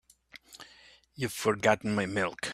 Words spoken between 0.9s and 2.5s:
You've forgotten my milk.